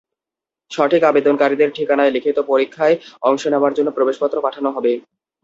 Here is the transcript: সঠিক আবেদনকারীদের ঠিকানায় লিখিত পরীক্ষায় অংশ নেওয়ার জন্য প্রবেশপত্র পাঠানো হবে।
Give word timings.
সঠিক 0.71 1.01
আবেদনকারীদের 1.03 1.69
ঠিকানায় 1.71 2.13
লিখিত 2.15 2.37
পরীক্ষায় 2.51 2.95
অংশ 3.21 3.43
নেওয়ার 3.47 3.75
জন্য 3.77 3.89
প্রবেশপত্র 3.93 4.37
পাঠানো 4.45 4.69
হবে। 4.71 4.91